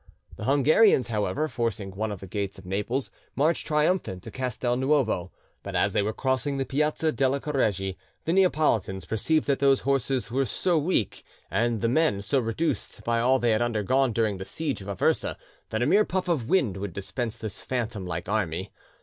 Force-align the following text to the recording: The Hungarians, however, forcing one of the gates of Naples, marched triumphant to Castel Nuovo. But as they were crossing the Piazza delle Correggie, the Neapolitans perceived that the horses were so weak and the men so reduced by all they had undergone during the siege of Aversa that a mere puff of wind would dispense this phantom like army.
The 0.35 0.45
Hungarians, 0.45 1.09
however, 1.09 1.47
forcing 1.47 1.91
one 1.91 2.11
of 2.11 2.21
the 2.21 2.25
gates 2.25 2.57
of 2.57 2.65
Naples, 2.65 3.11
marched 3.35 3.67
triumphant 3.67 4.23
to 4.23 4.31
Castel 4.31 4.75
Nuovo. 4.75 5.29
But 5.61 5.75
as 5.75 5.93
they 5.93 6.01
were 6.01 6.11
crossing 6.11 6.57
the 6.57 6.65
Piazza 6.65 7.11
delle 7.11 7.39
Correggie, 7.39 7.97
the 8.25 8.33
Neapolitans 8.33 9.05
perceived 9.05 9.45
that 9.45 9.59
the 9.59 9.75
horses 9.83 10.31
were 10.31 10.45
so 10.45 10.75
weak 10.79 11.23
and 11.51 11.81
the 11.81 11.87
men 11.87 12.23
so 12.23 12.39
reduced 12.39 13.03
by 13.03 13.19
all 13.19 13.37
they 13.37 13.51
had 13.51 13.61
undergone 13.61 14.11
during 14.11 14.39
the 14.39 14.43
siege 14.43 14.81
of 14.81 14.87
Aversa 14.87 15.37
that 15.69 15.83
a 15.83 15.85
mere 15.85 16.03
puff 16.03 16.27
of 16.27 16.49
wind 16.49 16.77
would 16.77 16.93
dispense 16.93 17.37
this 17.37 17.61
phantom 17.61 18.03
like 18.07 18.27
army. 18.27 18.71